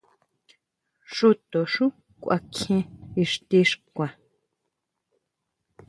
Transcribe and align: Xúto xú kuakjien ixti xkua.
Xúto 1.15 1.59
xú 1.73 1.85
kuakjien 2.23 2.81
ixti 3.23 3.59
xkua. 3.71 4.07